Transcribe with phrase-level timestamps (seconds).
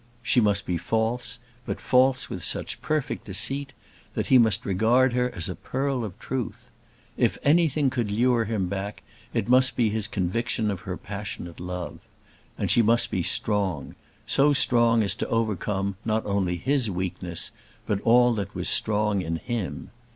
[0.23, 3.71] She must be false, but false with such perfect deceit,
[4.15, 6.71] that he must regard her as a pearl of truth.
[7.17, 11.99] If anything could lure him back it must be his conviction of her passionate love.
[12.57, 13.93] And she must be strong;
[14.25, 17.51] so strong as to overcome not only his weakness,
[17.85, 19.91] but all that was strong in him.